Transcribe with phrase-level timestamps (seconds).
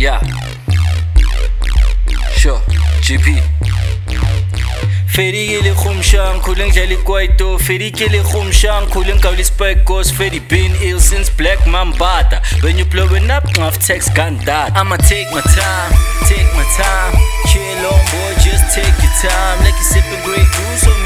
[0.00, 0.18] Yeah.
[2.32, 2.56] Sure.
[3.04, 3.36] GP.
[5.20, 10.98] Gele khumshang khuleng jali kwaito Feri gele khumshang khuleng kawli spike goes Feri been ill
[10.98, 15.92] since black mambata When you blowing up ngaf text gun that I'ma take my time,
[16.24, 17.12] take my time
[17.52, 20.99] Chill on boy just take your time Like you sipping Grey Goose homie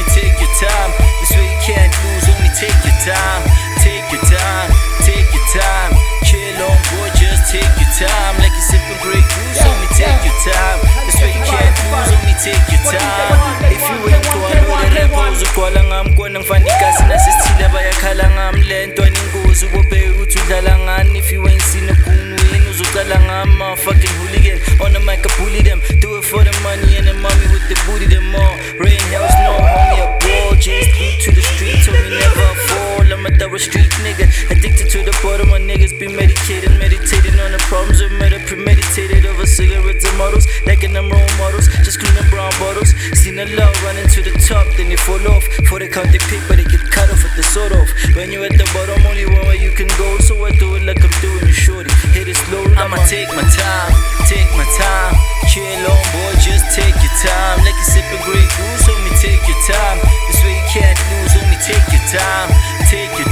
[23.34, 24.58] uzocala ngami motherfucking hooligan.
[24.80, 25.80] On the mic I bully them.
[26.00, 29.34] Do it for the money and the mommy with the booty them all Rain hells
[29.42, 30.56] no homie a ball.
[30.56, 30.90] Just
[31.24, 33.12] to the street told me never fall.
[33.12, 33.83] I'm a thorough street
[34.14, 34.50] nigga.
[34.50, 36.70] Addicted to the bottom my niggas be medicated.
[36.78, 38.38] Meditating on the problems of murder.
[38.46, 40.46] Premeditated over cigarettes and models.
[40.84, 41.68] In them role models.
[41.80, 42.92] Just cleaning brown bottles.
[43.16, 44.66] Seen a lot running to the top.
[44.76, 45.44] Then they fall off.
[45.66, 48.30] For they count they pick but they get cut off at the sort of When
[48.30, 50.18] you at the bottom only one way you can go.
[50.18, 51.90] So I do it like I'm doing it shorty.
[52.12, 53.92] Hit it slow I'ma take my time
[54.28, 55.16] Take my time.
[55.48, 57.64] Chill on boy just take your time.
[57.64, 59.98] Like you sipping Grey Goose homie take your time.
[60.28, 62.52] This way you can't lose homie take your time.
[62.92, 63.23] Take your time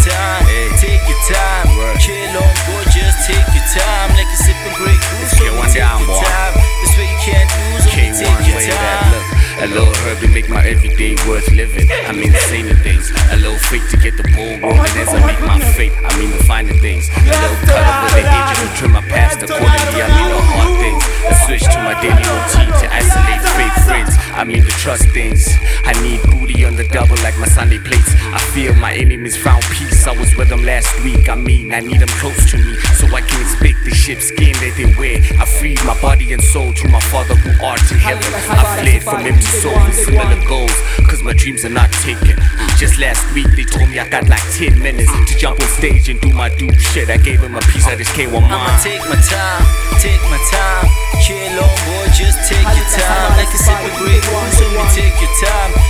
[1.33, 5.71] Time Chill on boy just take your time Like you sipping Grey Goose homie one
[5.73, 6.53] take your time
[6.85, 9.43] This way you can't lose homie K1 take your time look.
[9.63, 11.87] A little herb to make my everyday worth living.
[11.87, 13.13] I mean the saner things.
[13.31, 15.93] A little fake to get the ball rolling as I make my fate.
[16.03, 17.07] I mean the finer things.
[17.15, 20.03] A little cut over the edges to trim my past accordingly.
[20.03, 21.03] I mean the hard things.
[21.31, 24.11] A switch to my daily routine to isolate fake friends.
[24.35, 25.47] I mean the trust things.
[25.87, 28.02] I need booty on the double like my Sunday plates.
[28.71, 30.07] My enemies found peace.
[30.07, 31.29] I was with them last week.
[31.29, 34.79] I mean I need them close to me so I can inspect the sheepskin that
[34.79, 35.19] they wear.
[35.43, 38.23] I freed my body and soul to my Father who art in heaven.
[38.55, 40.79] I fled from empty souls with similar goals,
[41.11, 42.39] cause my dreams are not taken.
[42.79, 46.09] Just last week they told me I got like 10 minutes to jump on stage
[46.09, 47.11] and do my dude shit.
[47.11, 49.67] I gave him a piece, I just came on I'ma take my time,
[49.99, 50.87] take my time.
[51.19, 53.31] Chill on boy, just take your time.
[53.35, 55.82] Like a sipping Grey Goose, homie, take your time.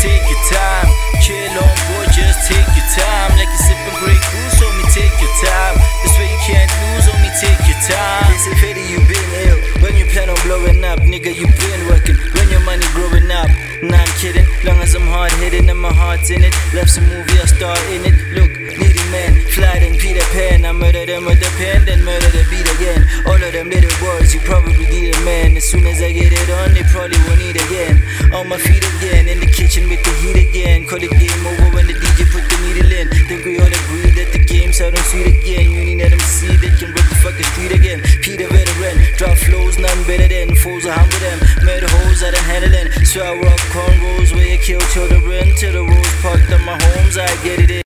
[0.00, 0.88] Take your time.
[1.24, 3.36] Chill on boy, just take your time.
[3.40, 5.76] Like a sipping Grey Goose, homie, take your time.
[6.04, 8.28] This way you can't lose, homie, take your time.
[8.32, 9.58] It's a pity you been ill.
[9.82, 12.16] When you plan on blowing up, nigga, you been working.
[12.36, 13.48] When your money growing up.
[13.82, 14.46] Nah, I'm kidding.
[14.64, 16.54] Long as I'm hard hitting and my heart's in it.
[16.74, 18.16] Left some movie, I star in it.
[18.34, 20.64] Look, needy man, fly than Peter Pan.
[20.64, 23.04] I murder them with the pen, then murder the beat again.
[23.26, 25.56] All of them little boys, you probably need a man.
[25.56, 28.00] As soon as I get it on, they probably won't need again.
[28.32, 30.86] On my feet again, in the kitchen with the heat again.
[30.86, 33.08] Call the game over when the DJ put the needle in.
[33.28, 35.70] Think we all agree that the game's out on sweet again.
[35.72, 38.00] You need them see they can rip the fucking street again.
[38.20, 42.44] Peter veteran, drop flows, nothing better than fools I humble them, made hoes I done
[42.44, 42.88] handling.
[43.04, 45.54] So I rock cornrows where you kill children.
[45.56, 47.82] Till the rose parked on my homes, I get it in.